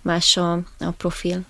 [0.00, 1.44] más a, a profil.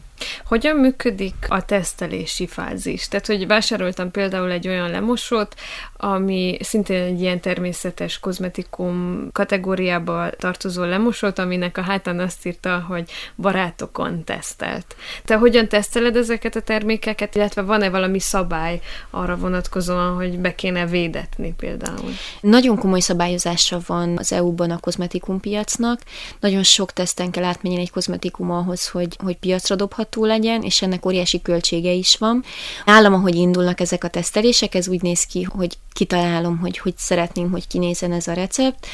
[0.46, 3.08] Hogyan működik a tesztelési fázis?
[3.08, 5.54] Tehát, hogy vásároltam például egy olyan lemosót,
[5.96, 13.10] ami szintén egy ilyen természetes kozmetikum kategóriába tartozó lemosót, aminek a hátán azt írta, hogy
[13.36, 14.96] barátokon tesztelt.
[15.24, 18.80] Te hogyan teszteled ezeket a termékeket, illetve van-e valami szabály
[19.10, 22.10] arra vonatkozóan, hogy be kéne védetni például?
[22.40, 26.00] Nagyon komoly szabályozása van az EU-ban a kozmetikum piacnak.
[26.40, 29.74] Nagyon sok teszten kell átmenjen egy kozmetikum ahhoz, hogy, hogy piacra
[30.12, 32.44] dobható legyen, és ennek óriási költsége is van.
[32.84, 37.50] Nálam, ahogy indulnak ezek a tesztelések, ez úgy néz ki, hogy kitalálom, hogy hogy szeretném,
[37.50, 38.86] hogy kinézen ez a recept.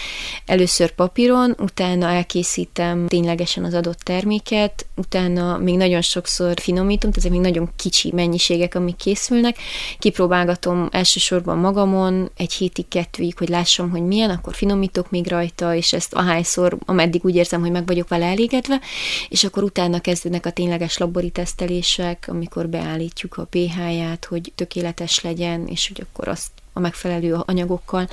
[0.47, 7.41] Először papíron, utána elkészítem ténylegesen az adott terméket, utána még nagyon sokszor finomítom, tehát még
[7.41, 9.57] nagyon kicsi mennyiségek, amik készülnek.
[9.99, 15.93] Kipróbálgatom elsősorban magamon egy hétig, kettőig, hogy lássam, hogy milyen, akkor finomítok még rajta, és
[15.93, 18.81] ezt ahányszor, ameddig úgy érzem, hogy meg vagyok vele elégedve,
[19.29, 25.67] és akkor utána kezdődnek a tényleges labori tesztelések, amikor beállítjuk a pH-ját, hogy tökéletes legyen,
[25.67, 28.09] és hogy akkor azt a megfelelő anyagokkal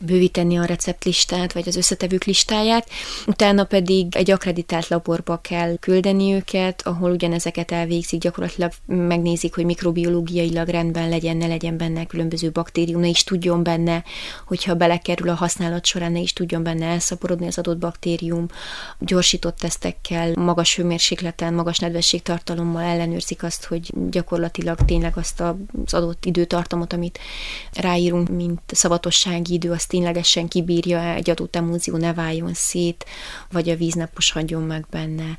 [0.00, 2.88] bővíteni a receptlistát, vagy az összetevők listáját,
[3.26, 10.68] utána pedig egy akreditált laborba kell küldeni őket, ahol ugyanezeket elvégzik, gyakorlatilag megnézik, hogy mikrobiológiailag
[10.68, 14.04] rendben legyen, ne legyen benne különböző baktérium, ne is tudjon benne,
[14.46, 18.46] hogyha belekerül a használat során, ne is tudjon benne elszaporodni az adott baktérium.
[18.98, 26.92] Gyorsított tesztekkel, magas hőmérsékleten, magas nedvességtartalommal ellenőrzik azt, hogy gyakorlatilag tényleg azt az adott időtartamot,
[26.92, 27.18] amit
[27.72, 33.04] ráírunk, mint szavatossági idő, azt ténylegesen kibírja egy adott emulzió, ne váljon szét,
[33.52, 35.36] vagy a víz ne posadjon meg benne.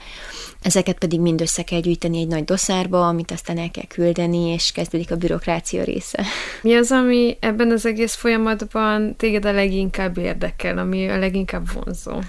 [0.61, 4.71] Ezeket pedig mind össze kell gyűjteni egy nagy doszárba, amit aztán el kell küldeni, és
[4.71, 6.23] kezdődik a bürokrácia része.
[6.61, 12.19] Mi az, ami ebben az egész folyamatban téged a leginkább érdekel, ami a leginkább vonzó?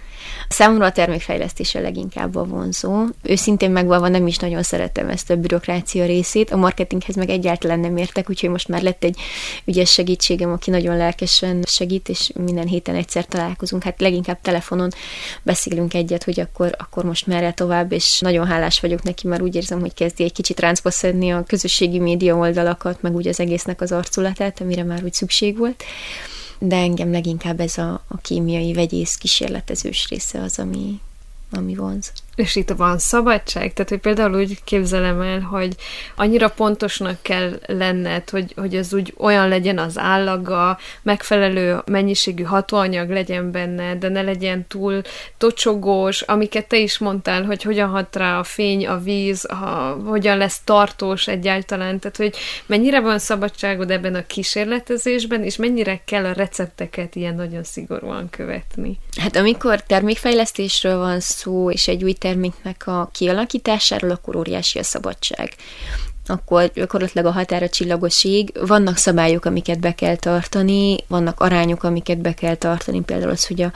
[0.49, 3.05] Számomra a termékfejlesztés a leginkább a vonzó.
[3.23, 7.97] Őszintén megvalva nem is nagyon szeretem ezt a bürokrácia részét, a marketinghez meg egyáltalán nem
[7.97, 9.19] értek, úgyhogy most már lett egy
[9.65, 13.83] ügyes segítségem, aki nagyon lelkesen segít, és minden héten egyszer találkozunk.
[13.83, 14.91] Hát leginkább telefonon
[15.43, 19.55] beszélünk egyet, hogy akkor, akkor most merre tovább, és nagyon hálás vagyok neki, mert úgy
[19.55, 23.81] érzem, hogy kezdi egy kicsit ráncba szedni a közösségi média oldalakat, meg úgy az egésznek
[23.81, 25.85] az arculatát, amire már úgy szükség volt
[26.65, 31.01] de engem leginkább ez a, a kémiai vegyész kísérletezős része az, ami,
[31.51, 32.13] ami vonz.
[32.37, 33.73] És itt van szabadság?
[33.73, 35.77] Tehát, hogy például úgy képzelem el, hogy
[36.17, 43.11] annyira pontosnak kell lenned, hogy, hogy ez úgy olyan legyen az állaga, megfelelő mennyiségű hatóanyag
[43.11, 45.03] legyen benne, de ne legyen túl
[45.39, 50.37] tocsogós, amiket te is mondtál, hogy hogyan hat rá a fény, a víz, ha, hogyan
[50.37, 56.33] lesz tartós egyáltalán, tehát, hogy mennyire van szabadságod ebben a kísérletezésben, és mennyire kell a
[56.33, 58.99] recepteket ilyen nagyon szigorúan követni?
[59.21, 65.55] Hát amikor termékfejlesztésről van szó, és egy új terméknek a kialakításáról, akkor óriási a szabadság
[66.27, 68.53] akkor gyakorlatilag a határa csillagosig.
[68.67, 73.63] Vannak szabályok, amiket be kell tartani, vannak arányok, amiket be kell tartani, például az, hogy
[73.63, 73.73] a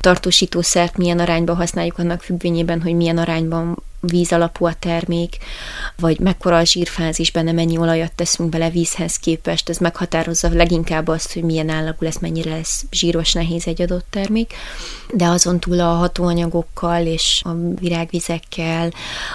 [0.00, 5.36] tartósítószert milyen arányban használjuk annak függvényében, hogy milyen arányban víz alapú a termék,
[5.96, 11.32] vagy mekkora a zsírfázis benne, mennyi olajat teszünk bele vízhez képest, ez meghatározza leginkább azt,
[11.32, 14.54] hogy milyen állagú lesz, mennyire lesz zsíros, nehéz egy adott termék,
[15.12, 18.92] de azon túl a hatóanyagokkal és a virágvizekkel,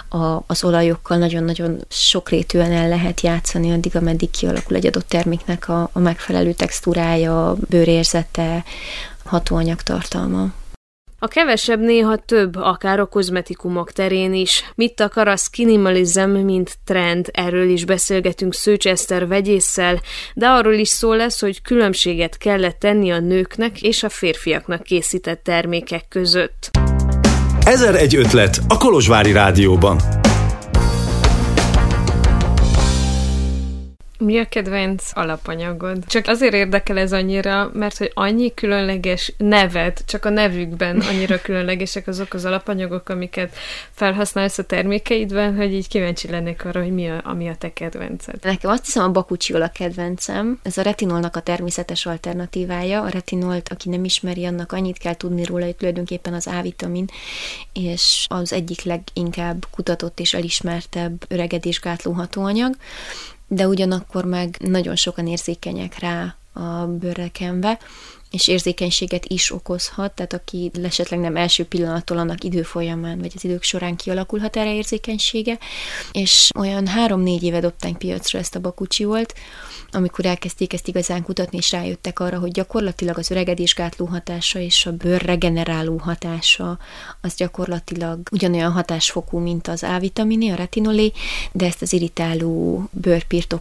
[0.10, 5.90] a, az olajokkal nagyon-nagyon sokrétűen el lehet játszani addig, ameddig kialakul egy adott terméknek a,
[5.94, 8.64] a megfelelő textúrája, bőrérzete,
[9.24, 10.54] hatóanyag tartalma.
[11.24, 14.64] A kevesebb néha több, akár a kozmetikumok terén is.
[14.76, 17.30] Mit akar a skinimalizm, mint trend?
[17.32, 20.02] Erről is beszélgetünk Szőcs Eszter vegyésszel,
[20.34, 25.44] de arról is szó lesz, hogy különbséget kellett tenni a nőknek és a férfiaknak készített
[25.44, 26.70] termékek között.
[27.66, 30.23] Ezer egy ötlet a Kolozsvári Rádióban.
[34.24, 36.06] Mi a kedvenc alapanyagod?
[36.06, 42.08] Csak azért érdekel ez annyira, mert hogy annyi különleges neved, csak a nevükben annyira különlegesek
[42.08, 43.56] azok az alapanyagok, amiket
[43.92, 48.36] felhasználsz a termékeidben, hogy így kíváncsi lennék arra, hogy mi a, ami a te kedvenced.
[48.42, 50.60] Nekem azt hiszem a bakucsiol a kedvencem.
[50.62, 53.02] Ez a retinolnak a természetes alternatívája.
[53.02, 57.06] A retinolt, aki nem ismeri, annak annyit kell tudni róla, hogy tulajdonképpen az A-vitamin,
[57.74, 62.76] és az egyik leginkább kutatott és elismertebb öregedésgátló hatóanyag
[63.56, 67.80] de ugyanakkor meg nagyon sokan érzékenyek rá a bőrre kenve,
[68.32, 73.44] és érzékenységet is okozhat, tehát aki esetleg nem első pillanattól annak idő folyamán, vagy az
[73.44, 75.58] idők során kialakulhat erre érzékenysége,
[76.12, 79.34] és olyan három-négy éve dobták piacra ezt a bakucsivolt,
[79.96, 84.92] amikor elkezdték ezt igazán kutatni, és rájöttek arra, hogy gyakorlatilag az öregedésgátló hatása és a
[84.92, 86.78] bőr regeneráló hatása
[87.22, 91.12] az gyakorlatilag ugyanolyan hatásfokú, mint az A-vitaminé, a retinolé,
[91.52, 93.54] de ezt az irritáló, bőrpírt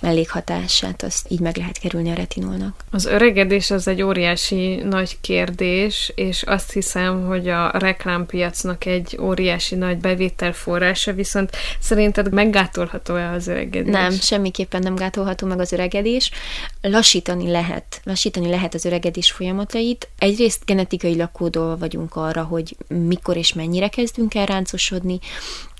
[0.00, 2.84] mellékhatását, azt így meg lehet kerülni a retinolnak.
[2.90, 9.74] Az öregedés az egy óriási nagy kérdés, és azt hiszem, hogy a reklámpiacnak egy óriási
[9.74, 13.92] nagy bevételforrása, viszont szerinted meggátolható-e az öregedés?
[13.92, 16.30] Nem, semmiképpen nem gátolható meg az öregedés.
[16.80, 18.00] Lassítani lehet.
[18.04, 20.08] Lassítani lehet az öregedés folyamatait.
[20.18, 25.18] Egyrészt genetikai lakódól vagyunk arra, hogy mikor és mennyire kezdünk el ráncosodni,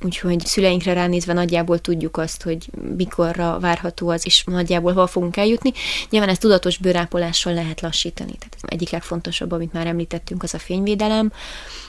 [0.05, 5.73] Úgyhogy szüleinkre ránézve nagyjából tudjuk azt, hogy mikorra várható az, és nagyjából hol fogunk eljutni.
[6.11, 8.33] Nyilván ezt tudatos bőrápolással lehet lassítani.
[8.39, 11.33] Tehát egyik legfontosabb, amit már említettünk, az a fényvédelem.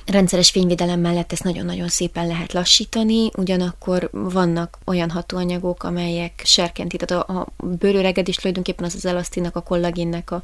[0.06, 7.30] Rendszeres fényvédelem mellett ezt nagyon-nagyon szépen lehet lassítani, ugyanakkor vannak olyan hatóanyagok, amelyek serkentik, tehát
[7.30, 10.42] a, a bőröregedés tulajdonképpen az az elasztinnak, a kollagénnek a,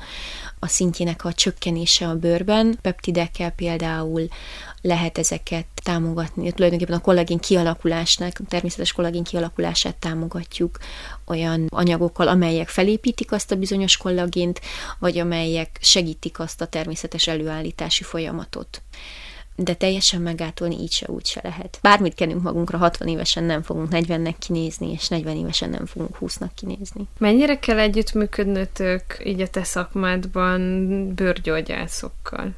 [0.59, 2.77] a szintjének a csökkenése a bőrben.
[2.81, 4.27] Peptidekkel például
[4.81, 6.51] lehet ezeket támogatni.
[6.51, 10.77] Tulajdonképpen a kollagén kialakulásnak, természetes kollagén kialakulását támogatjuk
[11.25, 14.61] olyan anyagokkal, amelyek felépítik azt a bizonyos kollagént,
[14.99, 18.81] vagy amelyek segítik azt a természetes előállítási folyamatot
[19.59, 21.79] de teljesen megátolni így se úgy se lehet.
[21.81, 26.49] Bármit kenünk magunkra, 60 évesen nem fogunk 40-nek kinézni, és 40 évesen nem fogunk 20-nak
[26.55, 27.01] kinézni.
[27.17, 30.61] Mennyire kell együttműködnötök így a te szakmádban
[31.15, 32.51] bőrgyógyászokkal?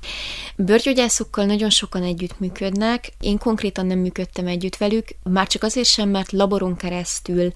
[0.56, 3.12] Bőrgyógyászokkal nagyon sokan együttműködnek.
[3.20, 7.52] Én konkrétan nem működtem együtt velük, már csak azért sem, mert laboron keresztül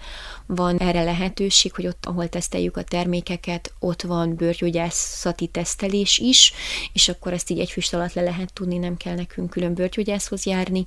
[0.55, 6.53] van erre lehetőség, hogy ott, ahol teszteljük a termékeket, ott van bőrgyógyászati tesztelés is,
[6.93, 10.45] és akkor ezt így egy füst alatt le lehet tudni, nem kell nekünk külön bőrgyógyászhoz
[10.45, 10.83] járni.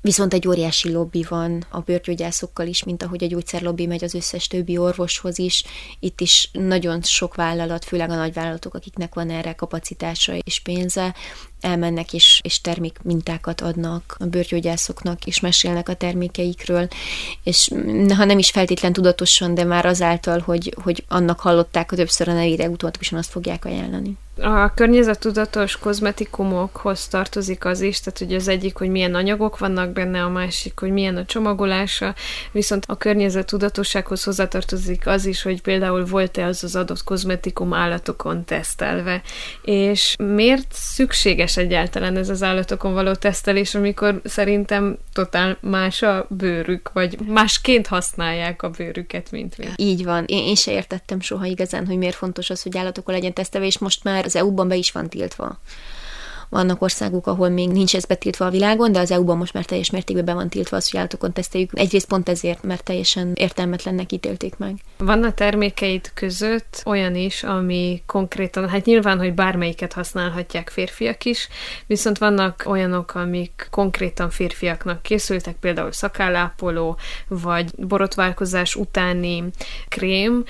[0.00, 4.46] Viszont egy óriási lobby van a bőrgyógyászokkal is, mint ahogy a gyógyszerlobby megy az összes
[4.46, 5.64] többi orvoshoz is.
[6.00, 11.14] Itt is nagyon sok vállalat, főleg a nagyvállalatok, akiknek van erre kapacitása és pénze,
[11.60, 16.88] elmennek és, és termék mintákat adnak a bőrgyógyászoknak, és mesélnek a termékeikről,
[17.42, 17.70] és
[18.16, 22.32] ha nem is feltétlen tudatosan, de már azáltal, hogy, hogy annak hallották a többször a
[22.32, 24.16] nevére, automatikusan azt fogják ajánlani.
[24.40, 30.22] A környezettudatos kozmetikumokhoz tartozik az is, tehát hogy az egyik, hogy milyen anyagok vannak benne,
[30.22, 32.14] a másik, hogy milyen a csomagolása,
[32.52, 39.22] viszont a környezettudatossághoz hozzátartozik az is, hogy például volt-e az az adott kozmetikum állatokon tesztelve,
[39.62, 46.90] és miért szükséges egyáltalán ez az állatokon való tesztelés, amikor szerintem totál más a bőrük,
[46.92, 49.66] vagy másként használják a bőrüket, mint mi.
[49.76, 50.24] Így van.
[50.26, 53.78] Én, én se értettem soha igazán, hogy miért fontos az, hogy állatokon legyen tesztelve, és
[53.78, 55.58] most már az EU-ban be is van tiltva.
[56.48, 59.90] Vannak országok, ahol még nincs ez betiltva a világon, de az EU-ban most már teljes
[59.90, 61.70] mértékben be van tiltva az, hogy állatokon teszteljük.
[61.74, 64.74] Egyrészt pont ezért, mert teljesen értelmetlennek ítélték meg.
[64.98, 71.48] Van a termékeid között olyan is, ami konkrétan, hát nyilván, hogy bármelyiket használhatják férfiak is,
[71.86, 76.96] viszont vannak olyanok, amik konkrétan férfiaknak készültek, például szakállápoló,
[77.28, 79.44] vagy borotválkozás utáni
[79.88, 80.44] krém,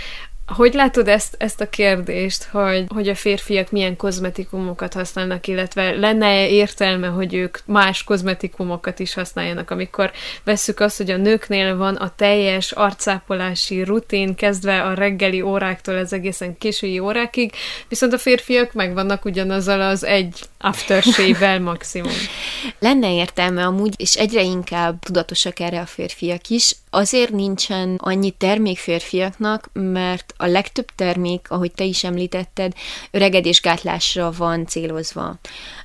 [0.47, 6.49] hogy látod ezt, ezt a kérdést, hogy, hogy a férfiak milyen kozmetikumokat használnak, illetve lenne
[6.49, 10.11] értelme, hogy ők más kozmetikumokat is használjanak, amikor
[10.45, 16.13] vesszük azt, hogy a nőknél van a teljes arcápolási rutin, kezdve a reggeli óráktól az
[16.13, 17.53] egészen késői órákig,
[17.89, 22.13] viszont a férfiak megvannak ugyanazzal az egy aftershave maximum.
[22.79, 26.77] Lenne értelme amúgy, és egyre inkább tudatosak erre a férfiak is.
[26.91, 32.73] Azért nincsen annyi termék férfiaknak, mert a legtöbb termék, ahogy te is említetted,
[33.11, 35.35] öregedésgátlásra van célozva,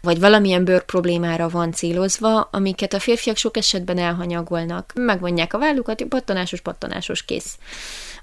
[0.02, 4.92] vagy valamilyen bőr problémára van célozva, amiket a férfiak sok esetben elhanyagolnak.
[4.96, 7.58] Megvonják a vállukat, pattanásos, pattanásos, kész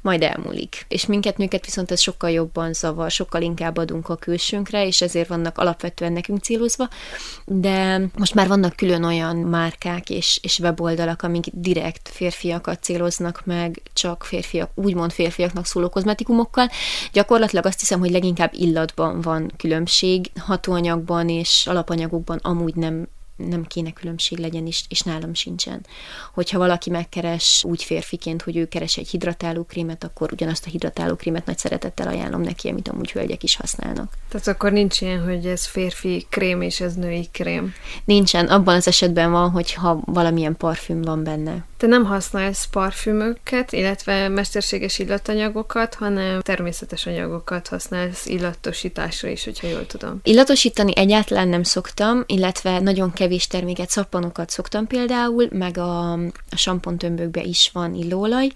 [0.02, 0.84] majd elmúlik.
[0.88, 5.28] És minket nőket viszont ez sokkal jobban zavar, sokkal inkább adunk a külsőnkre, és ezért
[5.28, 6.88] vannak alapvetően nekünk célozva,
[7.44, 13.82] de most már vannak külön olyan márkák és, és weboldalak, amik direkt férfiakat céloznak meg,
[13.92, 16.68] csak férfiak, úgymond férfiaknak szóló kozmetikumokkal.
[17.12, 23.92] Gyakorlatilag azt hiszem, hogy leginkább illatban van különbség, hatóanyagban és alapanyagokban amúgy nem nem kéne
[23.92, 25.86] különbség legyen, és, és nálam sincsen.
[26.34, 31.14] Hogyha valaki megkeres úgy férfiként, hogy ő keres egy hidratáló krémet, akkor ugyanazt a hidratáló
[31.14, 34.12] krémet nagy szeretettel ajánlom neki, amit amúgy hölgyek is használnak.
[34.28, 37.72] Tehát akkor nincs ilyen, hogy ez férfi krém és ez női krém?
[38.04, 38.46] Nincsen.
[38.46, 44.98] Abban az esetben van, hogyha valamilyen parfüm van benne Te nem használsz parfümöket, illetve mesterséges
[44.98, 50.20] illatanyagokat, hanem természetes anyagokat használsz illatosításra is, hogyha jól tudom.
[50.22, 57.42] Illatosítani egyáltalán nem szoktam, illetve nagyon kevés terméket, szappanokat szoktam például, meg a, a sampontömbökbe
[57.42, 58.48] is van illóolaj,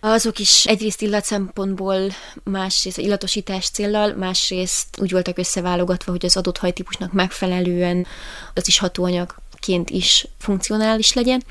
[0.00, 2.10] azok is egyrészt illat szempontból,
[2.42, 8.06] másrészt illatosítás céllal, másrészt úgy voltak összeválogatva, hogy az adott hajtípusnak megfelelően
[8.54, 11.42] az is hatóanyagként is funkcionális legyen.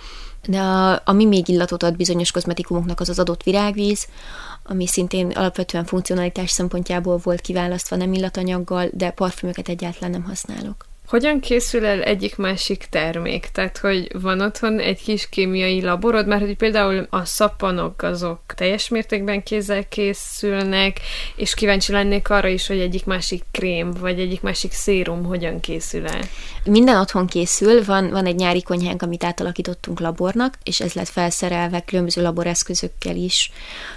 [0.47, 4.07] De a, ami még illatot ad bizonyos kozmetikumoknak, az az adott virágvíz,
[4.63, 10.85] ami szintén alapvetően funkcionalitás szempontjából volt kiválasztva nem illatanyaggal, de parfümöket egyáltalán nem használok.
[11.13, 13.49] Hogyan készül el egyik-másik termék?
[13.51, 18.87] Tehát, hogy van otthon egy kis kémiai laborod, mert hogy például a szappanok azok teljes
[18.87, 20.99] mértékben kézzel készülnek,
[21.35, 26.21] és kíváncsi lennék arra is, hogy egyik-másik krém, vagy egyik-másik szérum hogyan készül el.
[26.65, 31.81] Minden otthon készül, van, van egy nyári konyhánk, amit átalakítottunk labornak, és ez lett felszerelve
[31.81, 33.51] különböző laboreszközökkel is.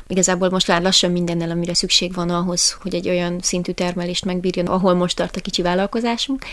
[0.06, 4.66] Igazából most már lassan mindennel, amire szükség van ahhoz, hogy egy olyan szintű termelést megbírjon,
[4.66, 6.44] ahol most tart a kicsi vállalkozásunk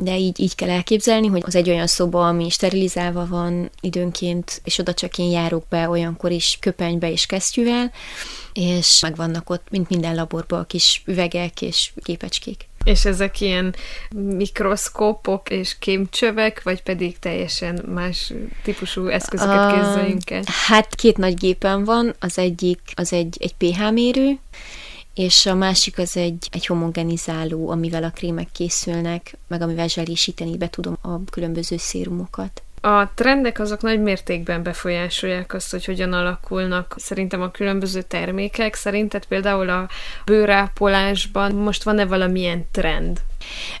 [0.00, 4.78] de így, így kell elképzelni, hogy az egy olyan szoba, ami sterilizálva van időnként, és
[4.78, 7.92] oda csak én járok be olyankor is köpenybe és kesztyűvel,
[8.52, 12.66] és megvannak ott, mint minden laborban, a kis üvegek és képecskék.
[12.84, 13.74] És ezek ilyen
[14.10, 18.32] mikroszkópok és kémcsövek, vagy pedig teljesen más
[18.62, 20.42] típusú eszközöket képzeljünk el?
[20.66, 24.38] Hát két nagy gépen van, az egyik az egy, egy pH mérő,
[25.18, 30.68] és a másik az egy, egy homogenizáló, amivel a krémek készülnek, meg amivel zselésíteni be
[30.68, 32.62] tudom a különböző szérumokat.
[32.80, 38.74] A trendek azok nagy mértékben befolyásolják azt, hogy hogyan alakulnak szerintem a különböző termékek.
[38.74, 39.88] Szerinted például a
[40.24, 43.20] bőrápolásban most van-e valamilyen trend?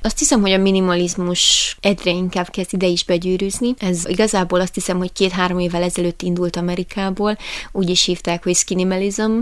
[0.02, 3.74] Azt hiszem, hogy a minimalizmus egyre inkább kezd ide is begyűrűzni.
[3.78, 7.38] Ez igazából azt hiszem, hogy két-három évvel ezelőtt indult Amerikából,
[7.72, 9.38] úgy is hívták, hogy skinimalism,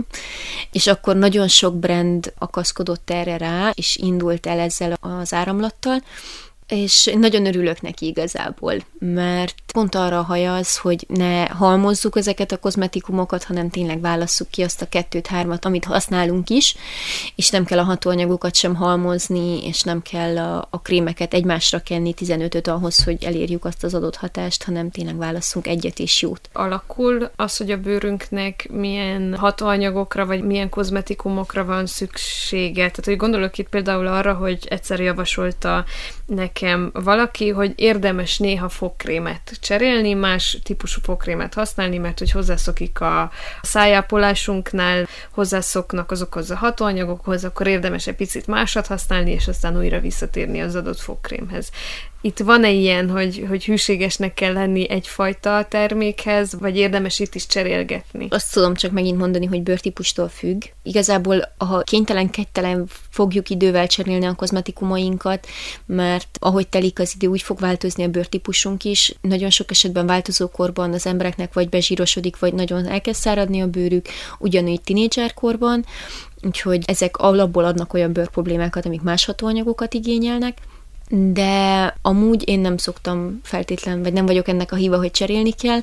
[0.71, 6.03] és akkor nagyon sok brand akaszkodott erre rá, és indult el ezzel az áramlattal,
[6.67, 13.43] és nagyon örülök neki igazából, mert pont arra hajaz, hogy ne halmozzuk ezeket a kozmetikumokat,
[13.43, 16.75] hanem tényleg válasszuk ki azt a kettőt-hármat, amit használunk is,
[17.35, 22.13] és nem kell a hatóanyagokat sem halmozni, és nem kell a, a krémeket egymásra kenni
[22.17, 26.49] 15-öt ahhoz, hogy elérjük azt az adott hatást, hanem tényleg válasszunk egyet és jót.
[26.53, 32.73] Alakul az, hogy a bőrünknek milyen hatóanyagokra, vagy milyen kozmetikumokra van szüksége.
[32.73, 35.85] Tehát, hogy gondolok itt például arra, hogy egyszer javasolta
[36.59, 43.31] nekem valaki, hogy érdemes néha fogkrémet cserélni, más típusú fogkrémet használni, mert hogy hozzászokik a
[43.61, 50.61] szájápolásunknál, hozzászoknak azokhoz a hatóanyagokhoz, akkor érdemes egy picit másat használni, és aztán újra visszatérni
[50.61, 51.71] az adott fogkrémhez.
[52.21, 58.27] Itt van-e ilyen, hogy, hogy hűségesnek kell lenni egyfajta termékhez, vagy érdemes itt is cserélgetni?
[58.29, 60.63] Azt tudom csak megint mondani, hogy bőrtípustól függ.
[60.83, 65.47] Igazából, ha kénytelen, kettelen fogjuk idővel cserélni a kozmetikumainkat,
[65.85, 69.15] mert ahogy telik az idő, úgy fog változni a bőrtípusunk is.
[69.21, 74.05] Nagyon sok esetben változó korban az embereknek vagy bezsírosodik, vagy nagyon elkezd száradni a bőrük,
[74.39, 75.85] ugyanúgy tinédzserkorban,
[76.41, 80.57] úgyhogy ezek alapból adnak olyan bőrproblémákat, amik más hatóanyagokat igényelnek
[81.09, 85.79] de amúgy én nem szoktam feltétlen, vagy nem vagyok ennek a híva, hogy cserélni kell.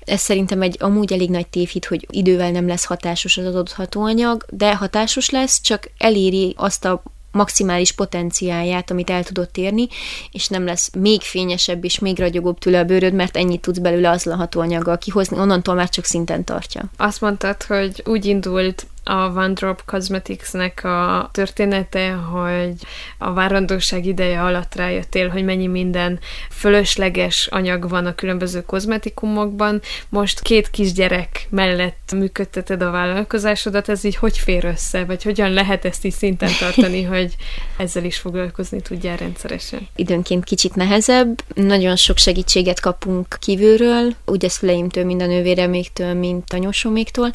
[0.00, 4.46] Ez szerintem egy amúgy elég nagy tévhit, hogy idővel nem lesz hatásos az adott hatóanyag,
[4.50, 7.02] de hatásos lesz, csak eléri azt a
[7.34, 9.88] maximális potenciáját, amit el tudott érni,
[10.32, 14.10] és nem lesz még fényesebb és még ragyogóbb tőle a bőröd, mert ennyit tudsz belőle
[14.10, 16.82] azzal a hatóanyaggal kihozni, onnantól már csak szinten tartja.
[16.96, 22.74] Azt mondtad, hogy úgy indult a One Drop Cosmetics-nek a története, hogy
[23.18, 26.18] a várandóság ideje alatt rájöttél, hogy mennyi minden
[26.50, 29.80] fölösleges anyag van a különböző kozmetikumokban.
[30.08, 35.84] Most két kisgyerek mellett működteted a vállalkozásodat, ez így hogy fér össze, vagy hogyan lehet
[35.84, 37.34] ezt is szinten tartani, hogy
[37.76, 39.88] ezzel is foglalkozni tudjál rendszeresen?
[39.96, 46.44] Időnként kicsit nehezebb, nagyon sok segítséget kapunk kívülről, úgy a szüleimtől, mind a nővéreméktől, mind
[46.44, 47.30] tanyosoméktól,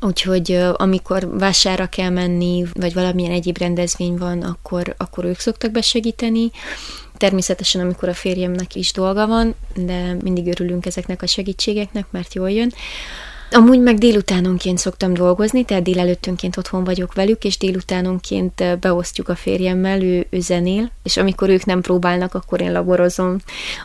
[0.00, 0.58] úgyhogy
[0.96, 6.50] amikor vására kell menni, vagy valamilyen egyéb rendezvény van, akkor, akkor ők szoktak besegíteni.
[7.16, 12.50] Természetesen, amikor a férjemnek is dolga van, de mindig örülünk ezeknek a segítségeknek, mert jól
[12.50, 12.72] jön.
[13.50, 20.02] Amúgy meg délutánonként szoktam dolgozni, tehát délelőttönként otthon vagyok velük, és délutánonként beosztjuk a férjemmel,
[20.02, 23.38] ő, ő zenél, és amikor ők nem próbálnak, akkor én laborozom.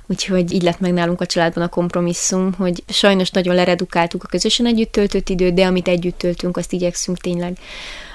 [0.08, 4.66] Úgyhogy így lett meg nálunk a családban a kompromisszum, hogy sajnos nagyon leredukáltuk a közösen
[4.66, 7.58] együtt töltött időt, de amit együtt töltünk, azt igyekszünk tényleg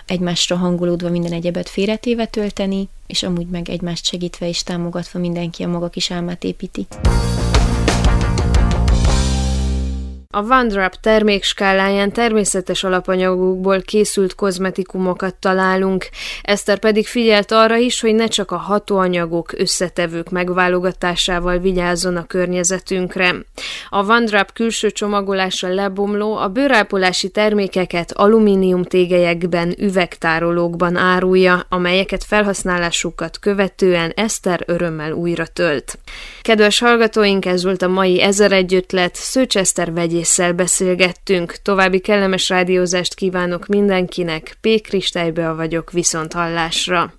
[0.07, 5.69] egymásra hangolódva minden egyebet félretéve tölteni, és amúgy meg egymást segítve és támogatva mindenki a
[5.69, 6.87] maga kis álmát építi.
[10.31, 16.09] A Vandrop termékskáláján természetes alapanyagokból készült kozmetikumokat találunk,
[16.43, 23.35] Eszter pedig figyelt arra is, hogy ne csak a hatóanyagok, összetevők megválogatásával vigyázzon a környezetünkre.
[23.89, 34.13] A Vandrop külső csomagolása lebomló, a bőrápolási termékeket alumínium tégelyekben, üvegtárolókban árulja, amelyeket felhasználásukat követően
[34.15, 35.99] Eszter örömmel újra tölt.
[36.43, 41.53] Kedves hallgatóink, ez volt a mai Ezer egy ötlet, Szőcs Eszter vegyésszel beszélgettünk.
[41.63, 44.81] További kellemes rádiózást kívánok mindenkinek, P.
[44.81, 47.13] Kristálybe vagyok, viszont hallásra.